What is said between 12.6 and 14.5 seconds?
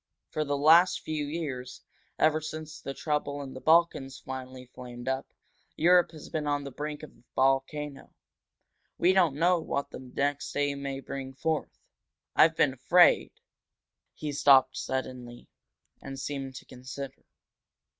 afraid" He